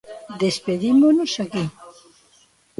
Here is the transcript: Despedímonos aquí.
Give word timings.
Despedímonos 0.43 1.31
aquí. 1.43 1.63